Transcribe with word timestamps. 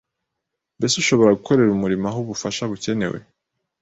Mbese 0.77 0.95
ushobora 1.03 1.37
gukorera 1.39 1.71
umurimo 1.73 2.05
aho 2.09 2.17
ubufasha 2.21 2.63
bukenewe 2.71 3.17